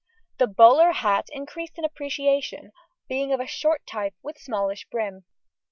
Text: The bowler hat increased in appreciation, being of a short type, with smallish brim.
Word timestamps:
The 0.39 0.47
bowler 0.47 0.93
hat 0.93 1.27
increased 1.31 1.77
in 1.77 1.85
appreciation, 1.85 2.71
being 3.07 3.31
of 3.31 3.39
a 3.39 3.45
short 3.45 3.85
type, 3.85 4.15
with 4.23 4.39
smallish 4.39 4.87
brim. 4.89 5.25